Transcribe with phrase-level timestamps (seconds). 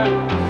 [0.00, 0.49] Yeah.